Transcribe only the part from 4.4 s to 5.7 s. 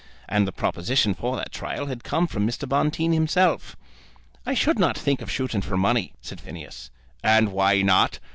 "I should not think of shooting